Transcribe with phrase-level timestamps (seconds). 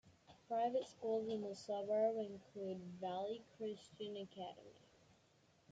[0.47, 4.81] Private schools in the suburb include Valley Christian Academy.